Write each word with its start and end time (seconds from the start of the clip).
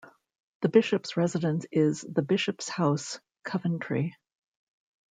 The 0.63 0.69
Bishop's 0.69 1.15
residence 1.15 1.67
is 1.71 2.01
The 2.01 2.23
Bishop's 2.23 2.67
House, 2.69 3.19
Coventry. 3.43 4.17